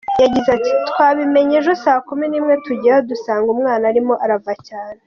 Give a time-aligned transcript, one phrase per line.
[0.23, 4.99] Yagize ati “Twabimenye ejo saa kumi n’imwe tujyayo dusanga umwana arimo arava cyane.